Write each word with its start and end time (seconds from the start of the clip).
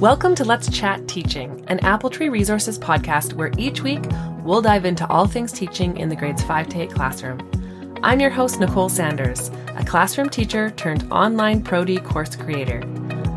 Welcome 0.00 0.34
to 0.36 0.46
Let's 0.46 0.70
Chat 0.70 1.06
Teaching, 1.08 1.62
an 1.68 1.78
Apple 1.80 2.08
Tree 2.08 2.30
Resources 2.30 2.78
podcast 2.78 3.34
where 3.34 3.52
each 3.58 3.82
week 3.82 4.02
we'll 4.42 4.62
dive 4.62 4.86
into 4.86 5.06
all 5.08 5.26
things 5.26 5.52
teaching 5.52 5.94
in 5.98 6.08
the 6.08 6.16
grades 6.16 6.42
5 6.42 6.70
to 6.70 6.80
8 6.80 6.90
classroom. 6.90 7.98
I'm 8.02 8.18
your 8.18 8.30
host, 8.30 8.58
Nicole 8.58 8.88
Sanders, 8.88 9.50
a 9.76 9.84
classroom 9.84 10.30
teacher 10.30 10.70
turned 10.70 11.06
online 11.12 11.62
Pro-D 11.62 11.98
course 11.98 12.34
creator. 12.34 12.82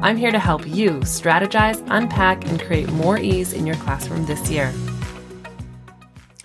I'm 0.02 0.15
here 0.15 0.31
to 0.31 0.39
help 0.39 0.65
you 0.65 0.91
strategize, 1.02 1.86
unpack, 1.90 2.46
and 2.46 2.62
create 2.62 2.90
more 2.94 3.18
ease 3.18 3.52
in 3.52 3.68
your 3.68 3.76
classroom 3.76 4.26
this 4.26 4.50
year. 4.50 4.72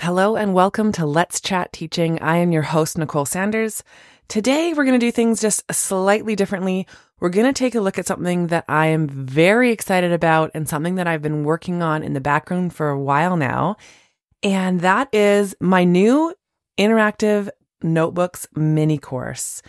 Hello 0.01 0.35
and 0.35 0.53
welcome 0.53 0.91
to 0.93 1.07
Let's 1.07 1.41
Chat 1.41 1.73
Teaching. 1.73 2.21
I 2.21 2.39
am 2.39 2.51
your 2.51 2.63
host, 2.63 2.99
Nicole 2.99 3.25
Sanders. 3.25 3.85
Today, 4.27 4.75
we're 4.75 4.85
going 4.85 4.99
to 4.99 5.07
do 5.07 5.13
things 5.13 5.41
just 5.41 5.63
slightly 5.73 6.35
differently. 6.35 6.89
We're 7.21 7.31
going 7.31 7.53
to 7.53 7.59
take 7.59 7.75
a 7.75 7.81
look 7.81 7.99
at 7.99 8.07
something 8.07 8.47
that 8.49 8.65
I 8.69 8.87
am 8.87 9.09
very 9.09 9.73
excited 9.73 10.13
about 10.13 10.53
and 10.55 10.69
something 10.69 10.95
that 10.97 11.09
I've 11.09 11.23
been 11.23 11.43
working 11.43 11.83
on 11.83 12.05
in 12.05 12.13
the 12.13 12.21
background 12.21 12.73
for 12.75 12.91
a 12.91 13.01
while 13.01 13.37
now. 13.37 13.77
And 14.43 14.81
that 14.81 15.09
is 15.13 15.57
my 15.61 15.83
new 15.83 16.33
interactive 16.79 17.49
notebooks 17.83 18.47
mini 18.55 18.99
course. 18.99 19.63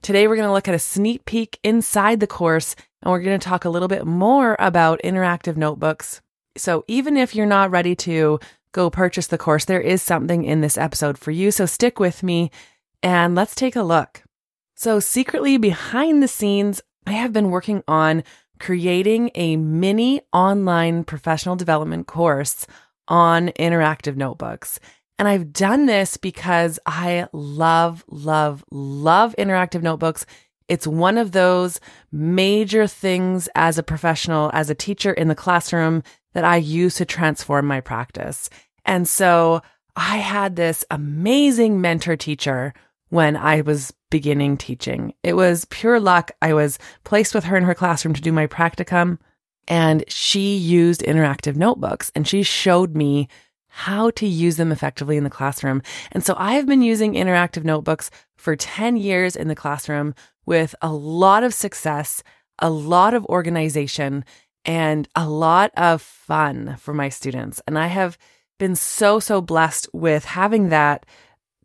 Today, 0.00 0.26
we're 0.26 0.36
going 0.36 0.48
to 0.48 0.52
look 0.52 0.68
at 0.68 0.74
a 0.74 0.78
sneak 0.78 1.26
peek 1.26 1.58
inside 1.62 2.20
the 2.20 2.26
course 2.26 2.74
and 3.02 3.12
we're 3.12 3.22
going 3.22 3.38
to 3.38 3.48
talk 3.48 3.66
a 3.66 3.70
little 3.70 3.88
bit 3.88 4.06
more 4.06 4.56
about 4.58 5.00
interactive 5.04 5.58
notebooks. 5.58 6.22
So 6.56 6.84
even 6.88 7.18
if 7.18 7.34
you're 7.34 7.44
not 7.44 7.70
ready 7.70 7.94
to 7.96 8.40
go 8.72 8.88
purchase 8.88 9.26
the 9.26 9.38
course, 9.38 9.66
there 9.66 9.80
is 9.80 10.02
something 10.02 10.44
in 10.44 10.62
this 10.62 10.78
episode 10.78 11.18
for 11.18 11.30
you. 11.30 11.50
So 11.50 11.66
stick 11.66 11.98
with 11.98 12.22
me 12.22 12.50
and 13.02 13.34
let's 13.34 13.54
take 13.54 13.76
a 13.76 13.82
look. 13.82 14.22
So 14.74 15.00
secretly 15.00 15.58
behind 15.58 16.22
the 16.22 16.28
scenes, 16.28 16.80
I 17.06 17.12
have 17.12 17.32
been 17.32 17.50
working 17.50 17.82
on 17.86 18.24
creating 18.58 19.30
a 19.34 19.56
mini 19.56 20.20
online 20.32 21.04
professional 21.04 21.56
development 21.56 22.06
course 22.06 22.66
on 23.08 23.48
interactive 23.50 24.16
notebooks. 24.16 24.80
And 25.18 25.28
I've 25.28 25.52
done 25.52 25.86
this 25.86 26.16
because 26.16 26.78
I 26.86 27.28
love, 27.32 28.04
love, 28.08 28.64
love 28.70 29.34
interactive 29.38 29.82
notebooks. 29.82 30.26
It's 30.68 30.86
one 30.86 31.18
of 31.18 31.32
those 31.32 31.78
major 32.10 32.86
things 32.86 33.48
as 33.54 33.78
a 33.78 33.82
professional, 33.82 34.50
as 34.54 34.70
a 34.70 34.74
teacher 34.74 35.12
in 35.12 35.28
the 35.28 35.34
classroom 35.34 36.02
that 36.32 36.44
I 36.44 36.56
use 36.56 36.96
to 36.96 37.04
transform 37.04 37.66
my 37.66 37.80
practice. 37.80 38.50
And 38.84 39.06
so 39.06 39.62
I 39.94 40.16
had 40.16 40.56
this 40.56 40.84
amazing 40.90 41.80
mentor 41.80 42.16
teacher 42.16 42.74
when 43.08 43.36
I 43.36 43.60
was 43.60 43.92
beginning 44.10 44.56
teaching. 44.56 45.14
It 45.22 45.34
was 45.34 45.64
pure 45.66 46.00
luck. 46.00 46.30
I 46.42 46.54
was 46.54 46.78
placed 47.04 47.34
with 47.34 47.44
her 47.44 47.56
in 47.56 47.64
her 47.64 47.74
classroom 47.74 48.14
to 48.14 48.20
do 48.20 48.32
my 48.32 48.46
practicum, 48.46 49.18
and 49.68 50.04
she 50.08 50.56
used 50.56 51.02
interactive 51.02 51.56
notebooks 51.56 52.12
and 52.14 52.26
she 52.26 52.42
showed 52.42 52.94
me 52.94 53.28
how 53.68 54.10
to 54.10 54.26
use 54.26 54.56
them 54.56 54.70
effectively 54.70 55.16
in 55.16 55.24
the 55.24 55.30
classroom. 55.30 55.82
And 56.12 56.24
so 56.24 56.34
I 56.38 56.54
have 56.54 56.66
been 56.66 56.82
using 56.82 57.14
interactive 57.14 57.64
notebooks 57.64 58.10
for 58.36 58.54
10 58.54 58.96
years 58.96 59.34
in 59.34 59.48
the 59.48 59.56
classroom 59.56 60.14
with 60.46 60.76
a 60.80 60.92
lot 60.92 61.42
of 61.42 61.52
success, 61.52 62.22
a 62.60 62.70
lot 62.70 63.14
of 63.14 63.26
organization, 63.26 64.24
and 64.64 65.08
a 65.16 65.28
lot 65.28 65.72
of 65.76 66.00
fun 66.00 66.76
for 66.78 66.94
my 66.94 67.08
students. 67.08 67.60
And 67.66 67.78
I 67.78 67.88
have 67.88 68.16
been 68.58 68.76
so, 68.76 69.18
so 69.18 69.40
blessed 69.40 69.88
with 69.92 70.24
having 70.24 70.68
that 70.68 71.04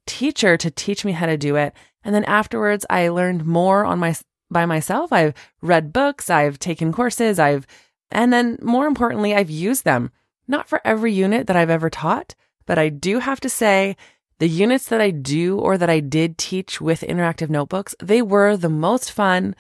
teacher 0.06 0.58
to 0.58 0.72
teach 0.72 1.06
me 1.06 1.12
how 1.12 1.26
to 1.26 1.38
do 1.38 1.56
it. 1.56 1.74
And 2.04 2.16
then 2.16 2.24
afterwards, 2.26 2.86
I 2.90 3.10
learned 3.10 3.46
more 3.46 3.86
on 3.86 4.00
my 4.00 4.16
by 4.52 4.66
myself. 4.66 5.14
I've 5.14 5.34
read 5.62 5.94
books, 5.94 6.30
I've 6.30 6.58
taken 6.60 6.92
courses, 6.92 7.40
I've 7.40 7.68
and 8.12 8.34
then 8.34 8.58
more 8.62 8.88
importantly, 8.88 9.36
I've 9.36 9.50
used 9.50 9.84
them. 9.84 10.12
Not 10.48 10.68
for 10.68 10.82
every 10.84 11.14
unit 11.14 11.46
that 11.46 11.56
I've 11.56 11.70
ever 11.70 11.92
taught, 11.92 12.34
but 12.66 12.80
I 12.80 12.90
do 12.90 13.20
have 13.20 13.40
to 13.42 13.50
say 13.50 13.96
the 14.40 14.50
units 14.50 14.88
that 14.88 15.02
I 15.02 15.12
do 15.12 15.60
or 15.60 15.78
that 15.78 15.90
I 15.90 16.00
did 16.00 16.38
teach 16.38 16.82
with 16.82 17.02
interactive 17.02 17.50
notebooks, 17.50 17.94
they 18.02 18.22
were 18.22 18.58
the 18.58 18.70
most 18.70 19.12
fun 19.12 19.56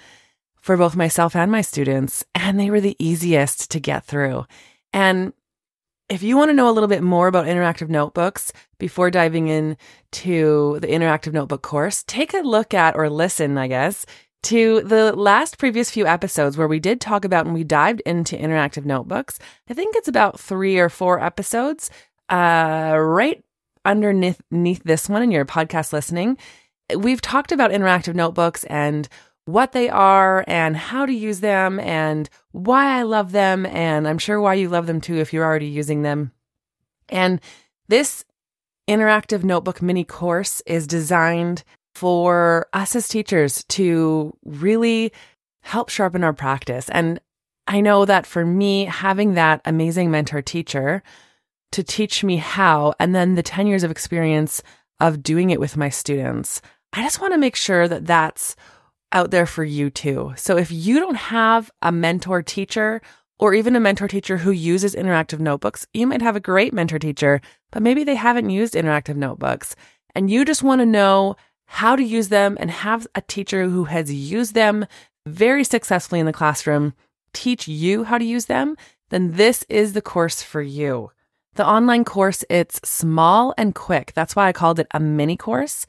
for 0.59 0.78
both 0.78 0.96
myself 0.96 1.36
and 1.36 1.52
my 1.52 1.62
students, 1.62 2.24
and 2.34 2.59
they 2.59 2.69
were 2.69 2.81
the 2.81 2.96
easiest 2.97 3.69
to 3.72 3.80
get 3.80 4.06
through. 4.06 4.46
And 4.92 5.34
if 6.09 6.24
you 6.24 6.36
want 6.36 6.50
to 6.50 6.56
know 6.56 6.70
a 6.70 6.74
little 6.74 6.90
bit 6.90 7.03
more 7.03 7.28
about 7.28 7.46
interactive 7.46 7.88
notebooks 7.88 8.52
before 8.80 9.12
diving 9.12 9.47
in 9.47 9.78
to 10.12 10.80
the 10.81 10.88
interactive 10.88 11.34
notebook 11.34 11.62
course, 11.62 12.03
take 12.08 12.34
a 12.34 12.40
look 12.40 12.74
at 12.74 12.96
or 12.96 13.09
listen, 13.09 13.58
I 13.58 13.68
guess, 13.68 14.06
to 14.44 14.81
the 14.81 15.16
last 15.16 15.58
previous 15.59 15.92
few 15.92 16.08
episodes 16.08 16.58
where 16.58 16.68
we 16.68 16.80
did 16.80 17.00
talk 17.00 17.25
about 17.25 17.46
and 17.46 17.53
we 17.53 17.64
dived 17.64 18.02
into 18.06 18.36
interactive 18.36 18.86
notebooks. 18.86 19.38
I 19.69 19.74
think 19.74 19.96
it's 19.96 20.08
about 20.08 20.40
three 20.40 20.80
or 20.80 20.90
four 20.90 21.24
episodes, 21.24 21.92
uh, 22.30 22.96
right 22.98 23.44
underneath 23.86 24.84
this 24.84 25.09
one 25.09 25.22
in 25.22 25.31
your 25.31 25.46
podcast 25.46 25.94
listening. 25.94 26.38
We've 26.96 27.22
talked 27.22 27.52
about 27.52 27.72
interactive 27.72 28.16
notebooks 28.16 28.64
and 28.66 29.08
what 29.52 29.72
they 29.72 29.90
are 29.90 30.44
and 30.48 30.76
how 30.76 31.06
to 31.06 31.14
use 31.14 31.40
them 31.40 31.80
and 31.80 32.30
why 32.52 32.98
I 33.00 33.04
love 33.04 33.32
them. 33.32 33.66
And 33.66 34.08
I'm 34.08 34.18
sure 34.18 34.40
why 34.40 34.56
you 34.56 34.70
love 34.70 34.88
them 34.88 35.02
too 35.02 35.18
if 35.18 35.34
you're 35.34 35.46
already 35.46 35.68
using 35.68 36.02
them. 36.02 36.32
And 37.10 37.42
this 37.88 38.26
interactive 38.88 39.44
notebook 39.44 39.82
mini 39.82 40.04
course 40.04 40.62
is 40.66 40.88
designed 40.88 41.64
for 41.94 42.68
us 42.74 42.96
as 42.96 43.08
teachers 43.08 43.64
to 43.66 44.36
really 44.44 45.12
help 45.62 45.90
sharpen 45.90 46.24
our 46.24 46.34
practice. 46.34 46.90
And 46.90 47.20
I 47.68 47.81
know 47.81 48.06
that 48.06 48.26
for 48.26 48.46
me, 48.46 48.86
having 48.86 49.36
that 49.36 49.62
amazing 49.66 50.10
mentor 50.10 50.42
teacher 50.42 51.04
to 51.72 51.84
teach 51.84 52.24
me 52.24 52.38
how, 52.38 52.96
and 53.00 53.14
then 53.14 53.36
the 53.36 53.44
10 53.44 53.68
years 53.68 53.84
of 53.84 53.92
experience 53.92 54.64
of 55.00 55.22
doing 55.22 55.52
it 55.52 55.60
with 55.60 55.78
my 55.78 55.90
students, 55.90 56.62
I 56.94 57.04
just 57.04 57.22
want 57.22 57.34
to 57.34 57.40
make 57.40 57.56
sure 57.56 57.88
that 57.88 58.08
that's 58.08 58.56
out 59.12 59.31
there 59.31 59.46
for 59.46 59.64
you 59.64 59.90
too. 59.90 60.34
So 60.36 60.58
if 60.58 60.72
you 60.72 61.00
don't 61.00 61.16
have 61.16 61.72
a 61.81 61.92
mentor 61.92 62.42
teacher 62.42 63.02
or 63.40 63.53
even 63.53 63.75
a 63.75 63.80
mentor 63.80 64.08
teacher 64.08 64.38
who 64.38 64.52
uses 64.52 64.96
interactive 64.96 65.40
notebooks, 65.40 65.88
you 65.94 66.06
might 66.06 66.22
have 66.22 66.36
a 66.36 66.42
great 66.42 66.74
mentor 66.74 67.00
teacher, 67.00 67.42
but 67.72 67.81
maybe 67.81 68.03
they 68.03 68.16
haven't 68.16 68.50
used 68.50 68.74
interactive 68.74 69.16
notebooks 69.16 69.75
and 70.16 70.30
you 70.30 70.46
just 70.46 70.64
want 70.64 70.80
to 70.81 70.86
know 70.86 71.36
how 71.66 71.96
to 71.96 72.03
use 72.03 72.30
them 72.30 72.58
and 72.59 72.72
have 72.72 73.08
a 73.16 73.22
teacher 73.22 73.68
who 73.69 73.86
has 73.86 74.12
used 74.12 74.56
them 74.56 74.86
very 75.25 75.64
successfully 75.64 76.19
in 76.19 76.25
the 76.25 76.34
classroom 76.34 76.94
teach 77.34 77.68
you 77.68 78.03
how 78.03 78.18
to 78.18 78.25
use 78.25 78.46
them, 78.46 78.75
then 79.09 79.34
this 79.34 79.64
is 79.69 79.94
the 79.94 80.02
course 80.02 80.42
for 80.42 80.62
you. 80.62 81.12
The 81.56 81.68
online 81.68 82.06
course, 82.06 82.44
it's 82.50 82.80
small 82.84 83.53
and 83.58 83.75
quick. 83.75 84.14
That's 84.16 84.36
why 84.36 84.48
I 84.48 84.53
called 84.53 84.80
it 84.80 84.88
a 84.92 85.00
mini 85.00 85.38
course 85.38 85.86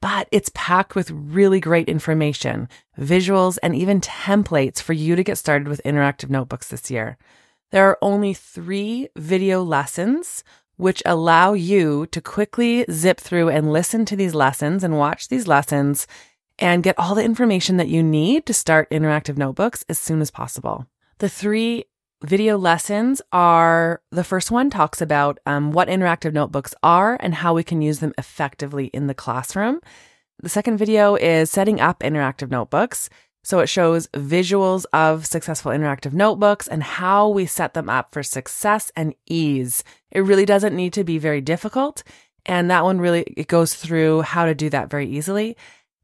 but 0.00 0.28
it's 0.30 0.50
packed 0.54 0.94
with 0.94 1.10
really 1.10 1.60
great 1.60 1.88
information, 1.88 2.68
visuals, 2.98 3.58
and 3.62 3.74
even 3.74 4.00
templates 4.00 4.80
for 4.80 4.92
you 4.92 5.14
to 5.14 5.24
get 5.24 5.38
started 5.38 5.68
with 5.68 5.82
interactive 5.84 6.30
notebooks 6.30 6.68
this 6.68 6.90
year. 6.90 7.18
There 7.70 7.88
are 7.88 7.98
only 8.02 8.34
three 8.34 9.08
video 9.16 9.62
lessons, 9.62 10.42
which 10.76 11.02
allow 11.04 11.52
you 11.52 12.06
to 12.06 12.20
quickly 12.20 12.84
zip 12.90 13.20
through 13.20 13.50
and 13.50 13.72
listen 13.72 14.04
to 14.06 14.16
these 14.16 14.34
lessons 14.34 14.82
and 14.82 14.98
watch 14.98 15.28
these 15.28 15.46
lessons 15.46 16.06
and 16.58 16.82
get 16.82 16.98
all 16.98 17.14
the 17.14 17.24
information 17.24 17.76
that 17.76 17.88
you 17.88 18.02
need 18.02 18.46
to 18.46 18.54
start 18.54 18.90
interactive 18.90 19.36
notebooks 19.36 19.84
as 19.88 19.98
soon 19.98 20.20
as 20.20 20.30
possible. 20.30 20.86
The 21.18 21.28
three 21.28 21.84
video 22.24 22.58
lessons 22.58 23.22
are 23.32 24.02
the 24.10 24.24
first 24.24 24.50
one 24.50 24.70
talks 24.70 25.00
about 25.00 25.38
um, 25.46 25.72
what 25.72 25.88
interactive 25.88 26.32
notebooks 26.32 26.74
are 26.82 27.16
and 27.20 27.34
how 27.34 27.54
we 27.54 27.64
can 27.64 27.82
use 27.82 28.00
them 28.00 28.12
effectively 28.18 28.86
in 28.86 29.06
the 29.06 29.14
classroom. 29.14 29.80
The 30.42 30.48
second 30.48 30.78
video 30.78 31.16
is 31.16 31.50
setting 31.50 31.80
up 31.80 32.00
interactive 32.00 32.50
notebooks. 32.50 33.08
So 33.42 33.60
it 33.60 33.68
shows 33.68 34.06
visuals 34.08 34.84
of 34.92 35.24
successful 35.24 35.72
interactive 35.72 36.12
notebooks 36.12 36.68
and 36.68 36.82
how 36.82 37.28
we 37.28 37.46
set 37.46 37.72
them 37.72 37.88
up 37.88 38.12
for 38.12 38.22
success 38.22 38.92
and 38.94 39.14
ease. 39.26 39.82
It 40.10 40.20
really 40.20 40.44
doesn't 40.44 40.76
need 40.76 40.92
to 40.92 41.04
be 41.04 41.16
very 41.16 41.40
difficult. 41.40 42.02
And 42.44 42.70
that 42.70 42.84
one 42.84 43.00
really, 43.00 43.22
it 43.36 43.48
goes 43.48 43.74
through 43.74 44.22
how 44.22 44.44
to 44.44 44.54
do 44.54 44.68
that 44.70 44.90
very 44.90 45.08
easily. 45.08 45.56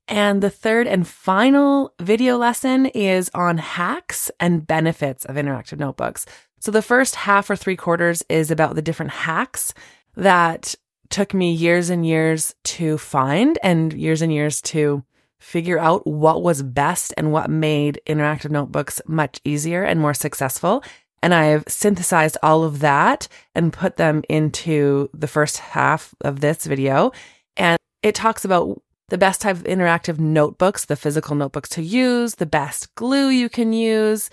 And 0.09 0.43
the 0.43 0.51
third 0.51 0.87
and 0.87 1.07
final 1.07 1.93
video 2.01 2.37
lesson 2.37 2.87
is 2.87 3.31
on 3.35 3.59
hacks 3.59 4.31
and 4.39 4.67
benefits 4.67 5.25
of 5.25 5.37
interactive 5.37 5.79
notebooks. 5.79 6.27
So 6.61 6.71
the 6.71 6.83
first 6.83 7.17
half 7.17 7.51
or 7.51 7.57
three 7.57 7.77
quarters 7.77 8.23
is 8.29 8.51
about 8.51 8.77
the 8.77 8.83
different 8.83 9.13
hacks 9.13 9.75
that 10.17 10.75
took 11.11 11.35
me 11.35 11.53
years 11.53 11.91
and 11.91 12.07
years 12.07 12.55
to 12.65 12.99
find 12.99 13.59
and 13.63 13.93
years 13.93 14.23
and 14.23 14.33
years 14.33 14.61
to 14.61 15.05
figure 15.39 15.79
out 15.79 16.07
what 16.07 16.43
was 16.43 16.63
best 16.63 17.13
and 17.17 17.33
what 17.33 17.51
made 17.51 18.01
interactive 18.07 18.51
notebooks 18.51 19.01
much 19.07 19.41
easier 19.45 19.85
and 19.85 20.01
more 20.01 20.15
successful. 20.15 20.83
And 21.23 21.35
I've 21.35 21.65
synthesized 21.69 22.37
all 22.43 22.65
of 22.65 22.81
that 22.81 23.29
and 23.55 23.73
put 23.73 23.97
them 23.97 24.23
into 24.29 25.11
the 25.13 25.29
first 25.29 25.59
half 25.59 26.15
of 26.23 26.41
this 26.41 26.65
video. 26.65 27.13
And 27.57 27.79
it 28.03 28.15
talks 28.15 28.45
about 28.45 28.81
the 29.09 29.19
best 29.19 29.41
type 29.41 29.57
of 29.57 29.65
interactive 29.65 30.19
notebooks, 30.19 30.85
the 30.85 30.97
physical 30.97 31.37
notebooks 31.37 31.69
to 31.71 31.83
use, 31.83 32.37
the 32.37 32.47
best 32.47 32.95
glue 32.95 33.29
you 33.29 33.49
can 33.49 33.73
use, 33.73 34.31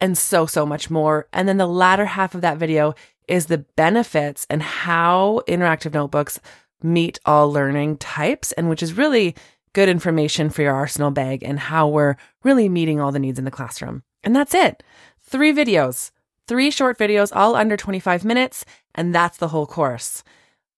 and 0.00 0.16
so, 0.16 0.46
so 0.46 0.64
much 0.64 0.90
more. 0.90 1.26
And 1.32 1.48
then 1.48 1.56
the 1.56 1.66
latter 1.66 2.06
half 2.06 2.34
of 2.34 2.40
that 2.42 2.58
video 2.58 2.94
is 3.26 3.46
the 3.46 3.58
benefits 3.58 4.46
and 4.48 4.62
how 4.62 5.42
interactive 5.48 5.94
notebooks 5.94 6.38
meet 6.82 7.18
all 7.24 7.50
learning 7.50 7.96
types, 7.96 8.52
and 8.52 8.68
which 8.68 8.82
is 8.82 8.96
really 8.96 9.34
good 9.72 9.88
information 9.88 10.50
for 10.50 10.62
your 10.62 10.74
arsenal 10.74 11.10
bag 11.10 11.42
and 11.42 11.58
how 11.58 11.88
we're 11.88 12.16
really 12.44 12.68
meeting 12.68 13.00
all 13.00 13.12
the 13.12 13.18
needs 13.18 13.38
in 13.38 13.44
the 13.44 13.50
classroom. 13.50 14.02
And 14.22 14.34
that's 14.34 14.54
it. 14.54 14.82
Three 15.20 15.52
videos, 15.52 16.12
three 16.46 16.70
short 16.70 16.98
videos, 16.98 17.34
all 17.34 17.56
under 17.56 17.76
25 17.76 18.24
minutes, 18.24 18.64
and 18.94 19.14
that's 19.14 19.38
the 19.38 19.48
whole 19.48 19.66
course. 19.66 20.22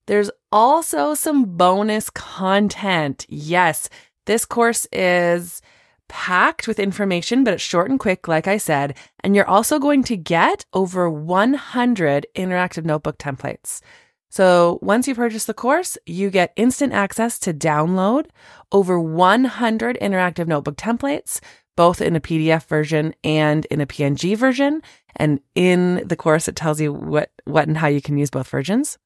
There's 0.09 0.31
also 0.51 1.13
some 1.13 1.45
bonus 1.45 2.09
content. 2.09 3.27
Yes, 3.29 3.91
this 4.25 4.47
course 4.47 4.87
is 4.91 5.61
packed 6.09 6.67
with 6.67 6.81
information, 6.81 7.45
but 7.45 7.53
it's 7.53 7.63
short 7.63 7.91
and 7.91 8.01
quick, 8.01 8.27
like 8.27 8.49
I 8.49 8.57
said. 8.57 8.97
And 9.21 9.37
you're 9.37 9.47
also 9.47 9.79
going 9.79 10.03
to 10.05 10.17
get 10.17 10.65
over 10.73 11.11
100 11.11 12.27
interactive 12.35 12.87
notebook 12.87 13.19
templates. 13.19 13.83
So 14.31 14.79
once 14.81 15.07
you 15.07 15.15
purchase 15.15 15.45
the 15.45 15.53
course, 15.53 15.99
you 16.07 16.31
get 16.31 16.55
instant 16.57 16.95
access 16.95 17.39
to 17.41 17.53
download 17.53 18.29
over 18.73 18.99
100 18.99 19.99
interactive 20.01 20.47
notebook 20.47 20.79
templates, 20.79 21.39
both 21.77 22.01
in 22.01 22.17
a 22.17 22.21
PDF 22.21 22.65
version 22.65 23.15
and 23.23 23.67
in 23.67 23.83
a 23.83 23.87
PNG 23.87 24.39
version. 24.39 24.81
And 25.17 25.41
in 25.55 26.09
the 26.09 26.17
course, 26.17 26.49
it 26.49 26.57
tells 26.57 26.81
you 26.81 26.95
what, 26.95 27.31
what 27.45 27.69
and 27.69 27.77
how 27.77 27.89
you 27.89 28.01
can 28.01 28.17
use 28.17 28.31
both 28.31 28.49
versions. 28.49 28.97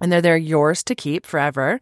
And 0.00 0.12
they're, 0.12 0.22
they're 0.22 0.36
yours 0.36 0.82
to 0.84 0.94
keep 0.94 1.26
forever. 1.26 1.80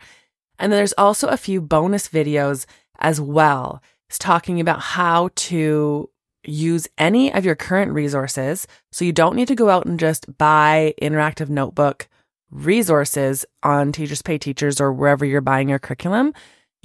And 0.58 0.72
there's 0.72 0.94
also 0.96 1.28
a 1.28 1.36
few 1.36 1.60
bonus 1.60 2.08
videos 2.08 2.66
as 2.98 3.20
well 3.20 3.82
is 4.10 4.18
talking 4.18 4.60
about 4.60 4.80
how 4.80 5.30
to 5.34 6.08
use 6.44 6.88
any 6.96 7.32
of 7.32 7.44
your 7.44 7.56
current 7.56 7.92
resources. 7.92 8.66
So 8.92 9.04
you 9.04 9.12
don't 9.12 9.36
need 9.36 9.48
to 9.48 9.54
go 9.54 9.68
out 9.68 9.86
and 9.86 9.98
just 9.98 10.38
buy 10.38 10.94
interactive 11.02 11.48
notebook 11.48 12.08
resources 12.50 13.44
on 13.62 13.92
Teachers 13.92 14.22
Pay 14.22 14.38
Teachers 14.38 14.80
or 14.80 14.92
wherever 14.92 15.24
you're 15.24 15.40
buying 15.40 15.68
your 15.68 15.78
curriculum. 15.78 16.32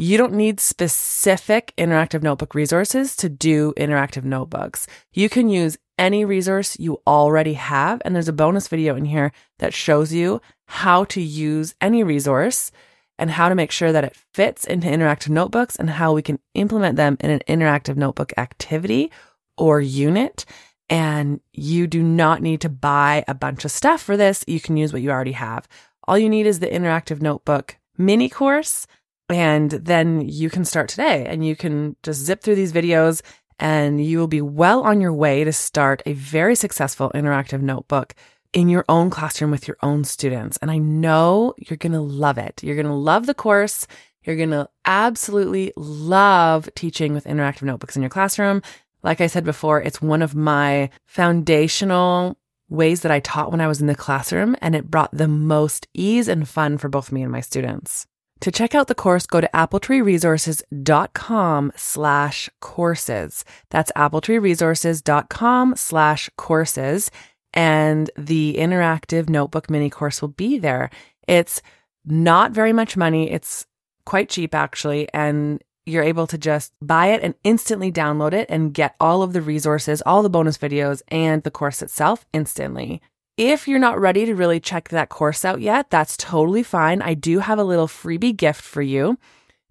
You 0.01 0.17
don't 0.17 0.33
need 0.33 0.59
specific 0.59 1.73
interactive 1.77 2.23
notebook 2.23 2.55
resources 2.55 3.15
to 3.17 3.29
do 3.29 3.71
interactive 3.77 4.23
notebooks. 4.23 4.87
You 5.13 5.29
can 5.29 5.47
use 5.47 5.77
any 5.99 6.25
resource 6.25 6.75
you 6.79 6.99
already 7.05 7.53
have. 7.53 8.01
And 8.03 8.15
there's 8.15 8.27
a 8.27 8.33
bonus 8.33 8.67
video 8.67 8.95
in 8.95 9.05
here 9.05 9.31
that 9.59 9.75
shows 9.75 10.11
you 10.11 10.41
how 10.65 11.03
to 11.03 11.21
use 11.21 11.75
any 11.79 12.03
resource 12.03 12.71
and 13.19 13.29
how 13.29 13.47
to 13.47 13.53
make 13.53 13.71
sure 13.71 13.91
that 13.91 14.03
it 14.03 14.15
fits 14.33 14.65
into 14.65 14.87
interactive 14.87 15.29
notebooks 15.29 15.75
and 15.75 15.91
how 15.91 16.13
we 16.13 16.23
can 16.23 16.39
implement 16.55 16.95
them 16.95 17.15
in 17.19 17.29
an 17.29 17.41
interactive 17.47 17.95
notebook 17.95 18.33
activity 18.39 19.11
or 19.55 19.81
unit. 19.81 20.45
And 20.89 21.41
you 21.53 21.85
do 21.85 22.01
not 22.01 22.41
need 22.41 22.61
to 22.61 22.69
buy 22.69 23.23
a 23.27 23.35
bunch 23.35 23.65
of 23.65 23.71
stuff 23.71 24.01
for 24.01 24.17
this. 24.17 24.43
You 24.47 24.59
can 24.59 24.77
use 24.77 24.93
what 24.93 25.03
you 25.03 25.11
already 25.11 25.33
have. 25.33 25.67
All 26.07 26.17
you 26.17 26.27
need 26.27 26.47
is 26.47 26.57
the 26.57 26.65
interactive 26.65 27.21
notebook 27.21 27.77
mini 27.99 28.29
course. 28.29 28.87
And 29.31 29.71
then 29.71 30.21
you 30.21 30.49
can 30.49 30.65
start 30.65 30.89
today 30.89 31.25
and 31.25 31.45
you 31.45 31.55
can 31.55 31.95
just 32.03 32.21
zip 32.21 32.41
through 32.41 32.55
these 32.55 32.73
videos 32.73 33.21
and 33.59 34.03
you 34.03 34.19
will 34.19 34.27
be 34.27 34.41
well 34.41 34.81
on 34.81 35.01
your 35.01 35.13
way 35.13 35.43
to 35.43 35.53
start 35.53 36.01
a 36.05 36.13
very 36.13 36.55
successful 36.55 37.11
interactive 37.13 37.61
notebook 37.61 38.15
in 38.53 38.67
your 38.67 38.83
own 38.89 39.09
classroom 39.09 39.51
with 39.51 39.67
your 39.67 39.77
own 39.81 40.03
students. 40.03 40.57
And 40.61 40.69
I 40.69 40.77
know 40.77 41.53
you're 41.57 41.77
going 41.77 41.93
to 41.93 42.01
love 42.01 42.37
it. 42.37 42.63
You're 42.63 42.75
going 42.75 42.87
to 42.87 42.93
love 42.93 43.25
the 43.25 43.33
course. 43.33 43.87
You're 44.23 44.35
going 44.35 44.51
to 44.51 44.69
absolutely 44.85 45.71
love 45.77 46.69
teaching 46.75 47.13
with 47.13 47.25
interactive 47.25 47.63
notebooks 47.63 47.95
in 47.95 48.01
your 48.01 48.09
classroom. 48.09 48.61
Like 49.03 49.21
I 49.21 49.27
said 49.27 49.43
before, 49.43 49.81
it's 49.81 50.01
one 50.01 50.21
of 50.21 50.35
my 50.35 50.89
foundational 51.05 52.37
ways 52.69 53.01
that 53.01 53.11
I 53.11 53.19
taught 53.19 53.51
when 53.51 53.61
I 53.61 53.67
was 53.67 53.81
in 53.81 53.87
the 53.87 53.95
classroom, 53.95 54.55
and 54.61 54.75
it 54.75 54.89
brought 54.89 55.11
the 55.11 55.27
most 55.27 55.87
ease 55.93 56.27
and 56.27 56.47
fun 56.47 56.77
for 56.77 56.87
both 56.87 57.11
me 57.11 57.21
and 57.21 57.31
my 57.31 57.41
students. 57.41 58.07
To 58.41 58.51
check 58.51 58.75
out 58.75 58.87
the 58.87 58.95
course, 58.95 59.27
go 59.27 59.39
to 59.39 59.49
appletreeresources.com 59.53 61.71
slash 61.75 62.49
courses. 62.59 63.45
That's 63.69 63.91
appletreeresources.com 63.95 65.75
slash 65.75 66.29
courses 66.37 67.11
and 67.53 68.09
the 68.17 68.55
interactive 68.57 69.29
notebook 69.29 69.69
mini 69.69 69.91
course 69.91 70.21
will 70.21 70.29
be 70.29 70.57
there. 70.57 70.89
It's 71.27 71.61
not 72.03 72.51
very 72.51 72.73
much 72.73 72.97
money. 72.97 73.29
It's 73.29 73.67
quite 74.05 74.29
cheap 74.29 74.55
actually. 74.55 75.07
And 75.13 75.63
you're 75.85 76.03
able 76.03 76.25
to 76.27 76.37
just 76.37 76.73
buy 76.81 77.07
it 77.07 77.21
and 77.23 77.33
instantly 77.43 77.91
download 77.91 78.33
it 78.33 78.47
and 78.49 78.73
get 78.73 78.95
all 78.99 79.21
of 79.21 79.33
the 79.33 79.41
resources, 79.41 80.01
all 80.05 80.23
the 80.23 80.29
bonus 80.29 80.57
videos 80.57 81.01
and 81.09 81.43
the 81.43 81.51
course 81.51 81.83
itself 81.83 82.25
instantly. 82.33 83.01
If 83.43 83.67
you're 83.67 83.79
not 83.79 83.99
ready 83.99 84.27
to 84.27 84.35
really 84.35 84.59
check 84.59 84.89
that 84.89 85.09
course 85.09 85.43
out 85.43 85.61
yet, 85.61 85.89
that's 85.89 86.15
totally 86.15 86.61
fine. 86.61 87.01
I 87.01 87.15
do 87.15 87.39
have 87.39 87.57
a 87.57 87.63
little 87.63 87.87
freebie 87.87 88.37
gift 88.37 88.61
for 88.61 88.83
you. 88.83 89.17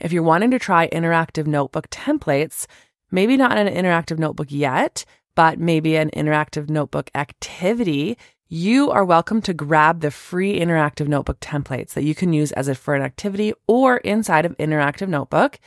If 0.01 0.11
you're 0.11 0.25
wanting 0.25 0.51
to 0.51 0.59
try 0.59 0.89
interactive 0.89 1.47
notebook 1.47 1.89
templates, 1.89 2.67
maybe 3.13 3.37
not 3.37 3.57
an 3.57 3.73
interactive 3.73 4.19
notebook 4.19 4.49
yet, 4.51 5.05
but 5.37 5.61
maybe 5.61 5.95
an 5.95 6.11
interactive 6.11 6.69
notebook 6.69 7.13
activity, 7.15 8.19
you 8.49 8.91
are 8.91 9.05
welcome 9.05 9.41
to 9.43 9.55
grab 9.55 10.01
the 10.01 10.11
free 10.11 10.59
interactive 10.59 11.07
notebook 11.07 11.39
templates 11.39 11.91
that 11.91 12.03
you 12.03 12.17
can 12.17 12.33
use 12.33 12.51
as 12.51 12.67
a 12.67 12.75
for 12.75 12.97
an 12.97 13.03
activity 13.03 13.53
or 13.69 13.99
inside 13.99 14.45
of 14.45 14.59
interactive 14.59 15.07
notebook. 15.07 15.61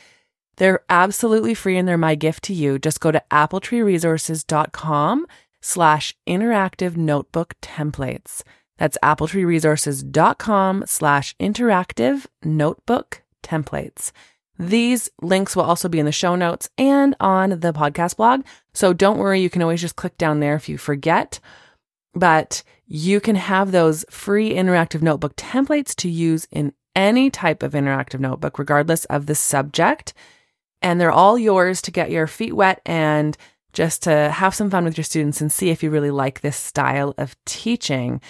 They're 0.56 0.84
absolutely 0.90 1.54
free 1.54 1.78
and 1.78 1.88
they're 1.88 1.96
my 1.96 2.16
gift 2.16 2.44
to 2.44 2.52
you. 2.52 2.78
Just 2.78 3.00
go 3.00 3.10
to 3.10 3.22
appletreeresources.com 3.30 5.26
slash 5.64 6.14
interactive 6.28 6.94
notebook 6.94 7.54
templates. 7.62 8.42
That's 8.76 8.98
appletreeresources.com 9.02 10.84
slash 10.86 11.34
interactive 11.38 12.26
notebook 12.44 13.22
templates. 13.42 14.12
These 14.58 15.08
links 15.22 15.56
will 15.56 15.64
also 15.64 15.88
be 15.88 15.98
in 15.98 16.06
the 16.06 16.12
show 16.12 16.36
notes 16.36 16.68
and 16.76 17.16
on 17.18 17.50
the 17.50 17.72
podcast 17.72 18.16
blog. 18.16 18.44
So 18.74 18.92
don't 18.92 19.18
worry, 19.18 19.40
you 19.40 19.50
can 19.50 19.62
always 19.62 19.80
just 19.80 19.96
click 19.96 20.18
down 20.18 20.40
there 20.40 20.54
if 20.54 20.68
you 20.68 20.76
forget. 20.76 21.40
But 22.14 22.62
you 22.86 23.18
can 23.18 23.36
have 23.36 23.72
those 23.72 24.04
free 24.10 24.52
interactive 24.52 25.02
notebook 25.02 25.34
templates 25.36 25.94
to 25.96 26.10
use 26.10 26.46
in 26.50 26.74
any 26.94 27.30
type 27.30 27.62
of 27.62 27.72
interactive 27.72 28.20
notebook, 28.20 28.58
regardless 28.58 29.06
of 29.06 29.26
the 29.26 29.34
subject. 29.34 30.12
And 30.82 31.00
they're 31.00 31.10
all 31.10 31.38
yours 31.38 31.80
to 31.82 31.90
get 31.90 32.10
your 32.10 32.26
feet 32.26 32.54
wet 32.54 32.82
and 32.84 33.36
just 33.74 34.02
to 34.04 34.30
have 34.30 34.54
some 34.54 34.70
fun 34.70 34.84
with 34.84 34.96
your 34.96 35.04
students 35.04 35.40
and 35.40 35.52
see 35.52 35.70
if 35.70 35.82
you 35.82 35.90
really 35.90 36.10
like 36.10 36.40
this 36.40 36.56
style 36.56 37.14
of 37.18 37.36
teaching. 37.44 38.20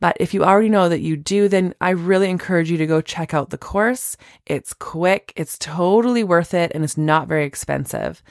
But 0.00 0.16
if 0.20 0.34
you 0.34 0.44
already 0.44 0.68
know 0.68 0.88
that 0.88 1.00
you 1.00 1.16
do, 1.16 1.48
then 1.48 1.74
I 1.80 1.90
really 1.90 2.28
encourage 2.28 2.70
you 2.70 2.76
to 2.78 2.86
go 2.86 3.00
check 3.00 3.34
out 3.34 3.50
the 3.50 3.58
course. 3.58 4.16
It's 4.46 4.72
quick, 4.74 5.32
it's 5.36 5.56
totally 5.58 6.24
worth 6.24 6.54
it, 6.54 6.72
and 6.74 6.84
it's 6.84 6.98
not 6.98 7.28
very 7.28 7.44
expensive. 7.44 8.22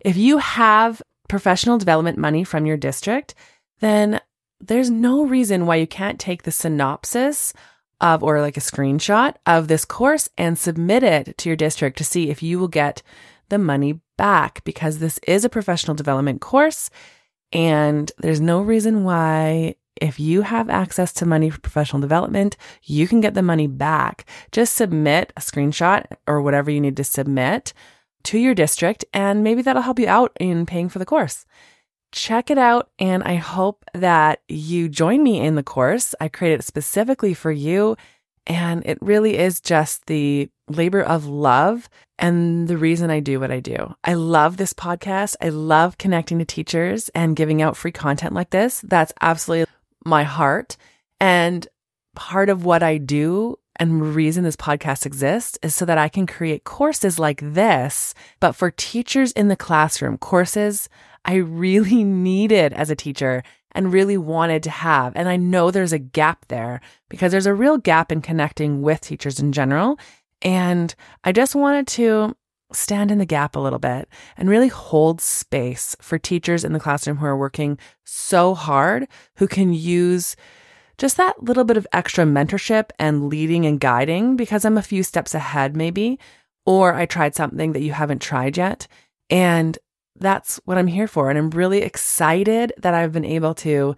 If 0.00 0.16
you 0.16 0.38
have 0.38 1.02
professional 1.28 1.78
development 1.78 2.18
money 2.18 2.44
from 2.44 2.66
your 2.66 2.76
district, 2.76 3.34
then 3.80 4.20
there's 4.60 4.90
no 4.90 5.24
reason 5.24 5.66
why 5.66 5.76
you 5.76 5.86
can't 5.86 6.18
take 6.18 6.42
the 6.42 6.50
synopsis 6.50 7.52
of 8.00 8.22
or 8.22 8.40
like 8.40 8.56
a 8.56 8.60
screenshot 8.60 9.34
of 9.44 9.68
this 9.68 9.84
course 9.84 10.28
and 10.38 10.58
submit 10.58 11.02
it 11.02 11.36
to 11.38 11.48
your 11.48 11.56
district 11.56 11.98
to 11.98 12.04
see 12.04 12.30
if 12.30 12.42
you 12.42 12.58
will 12.58 12.68
get 12.68 13.02
the 13.48 13.58
money 13.58 14.00
back 14.18 14.62
because 14.64 14.98
this 14.98 15.18
is 15.26 15.46
a 15.46 15.48
professional 15.48 15.94
development 15.94 16.42
course 16.42 16.90
and 17.52 18.12
there's 18.18 18.40
no 18.40 18.60
reason 18.60 19.04
why 19.04 19.74
if 20.00 20.20
you 20.20 20.42
have 20.42 20.70
access 20.70 21.12
to 21.14 21.26
money 21.26 21.50
for 21.50 21.60
professional 21.60 22.00
development, 22.00 22.56
you 22.84 23.08
can 23.08 23.20
get 23.20 23.34
the 23.34 23.42
money 23.42 23.66
back. 23.66 24.26
Just 24.52 24.74
submit 24.74 25.32
a 25.36 25.40
screenshot 25.40 26.04
or 26.26 26.40
whatever 26.40 26.70
you 26.70 26.80
need 26.80 26.96
to 26.98 27.04
submit 27.04 27.72
to 28.24 28.38
your 28.38 28.54
district, 28.54 29.04
and 29.12 29.42
maybe 29.42 29.62
that'll 29.62 29.82
help 29.82 29.98
you 29.98 30.08
out 30.08 30.36
in 30.38 30.66
paying 30.66 30.88
for 30.88 30.98
the 30.98 31.06
course. 31.06 31.46
Check 32.12 32.50
it 32.50 32.58
out, 32.58 32.90
and 32.98 33.22
I 33.22 33.36
hope 33.36 33.84
that 33.94 34.40
you 34.48 34.88
join 34.88 35.22
me 35.22 35.40
in 35.40 35.54
the 35.54 35.62
course. 35.62 36.14
I 36.20 36.28
created 36.28 36.60
it 36.60 36.64
specifically 36.64 37.34
for 37.34 37.52
you, 37.52 37.96
and 38.46 38.84
it 38.86 38.98
really 39.00 39.38
is 39.38 39.60
just 39.60 40.06
the 40.06 40.50
labor 40.68 41.02
of 41.02 41.26
love 41.26 41.88
and 42.18 42.68
the 42.68 42.76
reason 42.76 43.10
I 43.10 43.20
do 43.20 43.38
what 43.38 43.50
I 43.50 43.60
do. 43.60 43.94
I 44.04 44.14
love 44.14 44.56
this 44.56 44.72
podcast. 44.72 45.36
I 45.40 45.50
love 45.50 45.98
connecting 45.98 46.38
to 46.38 46.44
teachers 46.44 47.08
and 47.10 47.36
giving 47.36 47.62
out 47.62 47.76
free 47.76 47.92
content 47.92 48.34
like 48.34 48.50
this. 48.50 48.80
That's 48.80 49.12
absolutely 49.20 49.72
my 50.04 50.24
heart. 50.24 50.76
And 51.20 51.66
part 52.14 52.48
of 52.48 52.64
what 52.64 52.82
I 52.82 52.98
do 52.98 53.56
and 53.76 54.14
reason 54.14 54.42
this 54.42 54.56
podcast 54.56 55.06
exists 55.06 55.58
is 55.62 55.74
so 55.74 55.84
that 55.84 55.98
I 55.98 56.08
can 56.08 56.26
create 56.26 56.64
courses 56.64 57.18
like 57.18 57.40
this, 57.40 58.14
but 58.40 58.52
for 58.52 58.72
teachers 58.72 59.30
in 59.32 59.48
the 59.48 59.56
classroom, 59.56 60.18
courses 60.18 60.88
I 61.24 61.36
really 61.36 62.02
needed 62.04 62.72
as 62.72 62.90
a 62.90 62.96
teacher 62.96 63.42
and 63.72 63.92
really 63.92 64.16
wanted 64.16 64.62
to 64.64 64.70
have. 64.70 65.12
And 65.14 65.28
I 65.28 65.36
know 65.36 65.70
there's 65.70 65.92
a 65.92 65.98
gap 65.98 66.46
there 66.48 66.80
because 67.08 67.30
there's 67.30 67.46
a 67.46 67.54
real 67.54 67.78
gap 67.78 68.10
in 68.10 68.22
connecting 68.22 68.82
with 68.82 69.00
teachers 69.00 69.38
in 69.38 69.52
general. 69.52 69.98
And 70.42 70.94
I 71.24 71.32
just 71.32 71.54
wanted 71.54 71.86
to 71.88 72.36
stand 72.72 73.10
in 73.10 73.18
the 73.18 73.26
gap 73.26 73.56
a 73.56 73.60
little 73.60 73.78
bit 73.78 74.08
and 74.36 74.48
really 74.48 74.68
hold 74.68 75.20
space 75.20 75.96
for 76.00 76.18
teachers 76.18 76.64
in 76.64 76.72
the 76.72 76.80
classroom 76.80 77.16
who 77.16 77.26
are 77.26 77.36
working 77.36 77.78
so 78.04 78.54
hard, 78.54 79.08
who 79.36 79.48
can 79.48 79.72
use 79.72 80.36
just 80.98 81.16
that 81.16 81.42
little 81.42 81.64
bit 81.64 81.76
of 81.76 81.86
extra 81.92 82.24
mentorship 82.24 82.90
and 82.98 83.28
leading 83.28 83.64
and 83.64 83.80
guiding 83.80 84.36
because 84.36 84.64
I'm 84.64 84.76
a 84.76 84.82
few 84.82 85.02
steps 85.02 85.34
ahead, 85.34 85.76
maybe, 85.76 86.18
or 86.66 86.94
I 86.94 87.06
tried 87.06 87.34
something 87.34 87.72
that 87.72 87.82
you 87.82 87.92
haven't 87.92 88.20
tried 88.20 88.56
yet. 88.56 88.86
And 89.30 89.78
that's 90.16 90.60
what 90.64 90.76
I'm 90.76 90.88
here 90.88 91.08
for. 91.08 91.30
And 91.30 91.38
I'm 91.38 91.50
really 91.50 91.82
excited 91.82 92.72
that 92.78 92.94
I've 92.94 93.12
been 93.12 93.24
able 93.24 93.54
to 93.54 93.94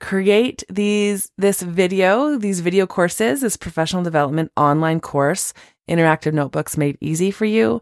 create 0.00 0.64
these 0.68 1.30
this 1.38 1.62
video, 1.62 2.36
these 2.36 2.60
video 2.60 2.86
courses, 2.86 3.42
this 3.42 3.56
professional 3.56 4.02
development 4.02 4.50
online 4.56 5.00
course, 5.00 5.52
interactive 5.88 6.32
notebooks 6.32 6.76
made 6.76 6.96
easy 7.00 7.30
for 7.30 7.44
you 7.44 7.80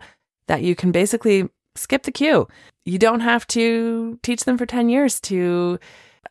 that 0.49 0.63
you 0.63 0.75
can 0.75 0.93
basically 0.93 1.49
skip 1.77 2.03
the 2.03 2.13
queue. 2.13 2.49
You 2.85 2.99
don't 2.99 3.21
have 3.21 3.47
to 3.49 4.19
teach 4.23 4.45
them 4.45 4.59
for 4.59 4.67
10 4.67 4.89
years 4.89 5.21
to 5.23 5.79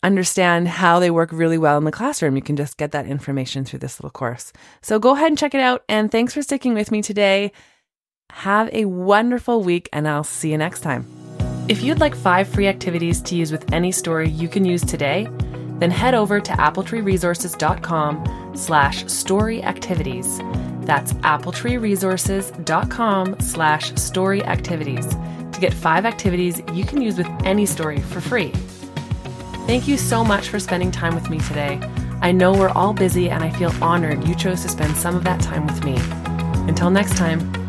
understand 0.03 0.67
how 0.67 1.00
they 1.00 1.10
work 1.10 1.32
really 1.32 1.58
well 1.58 1.77
in 1.77 1.86
the 1.86 1.91
classroom. 1.91 2.36
You 2.36 2.41
can 2.41 2.56
just 2.56 2.77
get 2.77 2.91
that 2.91 3.08
information 3.08 3.63
through 3.63 3.79
this 3.79 4.00
little 4.00 4.12
course. 4.12 4.51
So 4.82 5.00
go 5.00 5.15
ahead 5.15 5.27
and 5.27 5.38
check 5.38 5.56
it 5.56 5.62
out. 5.62 5.84
And 5.88 6.12
thanks 6.12 6.34
for 6.34 6.41
sticking 6.41 6.74
with 6.74 6.91
me 6.91 7.01
today. 7.01 7.51
Have 8.32 8.70
a 8.74 8.86
wonderful 8.86 9.63
week, 9.63 9.88
and 9.94 10.08
I'll 10.08 10.24
see 10.24 10.51
you 10.51 10.58
next 10.58 10.82
time. 10.82 11.08
If 11.70 11.82
you'd 11.82 12.00
like 12.00 12.15
five 12.15 12.48
free 12.48 12.67
activities 12.67 13.22
to 13.22 13.36
use 13.36 13.51
with 13.51 13.72
any 13.74 13.91
story 13.91 14.29
you 14.29 14.48
can 14.48 14.65
use 14.65 14.84
today, 14.84 15.29
then 15.79 15.91
head 15.91 16.15
over 16.15 16.39
to 16.39 16.51
appletreeresources.com 16.53 18.53
slash 18.55 19.05
story 19.07 19.62
activities. 19.63 20.39
That's 20.81 21.13
appletreeresources.com 21.13 23.39
slash 23.39 23.96
story 23.96 24.43
activities 24.43 25.07
to 25.07 25.57
get 25.60 25.74
five 25.74 26.05
activities 26.05 26.62
you 26.74 26.86
can 26.86 27.01
use 27.01 27.17
with 27.17 27.27
any 27.43 27.65
story 27.65 28.00
for 28.00 28.22
free. 28.22 28.51
Thank 29.65 29.88
you 29.88 29.98
so 29.98 30.24
much 30.24 30.50
for 30.50 30.60
spending 30.60 30.91
time 30.91 31.13
with 31.13 31.29
me 31.29 31.39
today. 31.39 31.79
I 32.22 32.31
know 32.31 32.53
we're 32.53 32.69
all 32.69 32.93
busy 32.93 33.29
and 33.29 33.43
I 33.43 33.50
feel 33.50 33.72
honored 33.84 34.25
you 34.27 34.34
chose 34.34 34.62
to 34.63 34.69
spend 34.69 34.96
some 34.96 35.15
of 35.15 35.24
that 35.25 35.41
time 35.41 35.67
with 35.67 35.84
me. 35.84 35.98
Until 36.67 36.89
next 36.89 37.17
time, 37.17 37.66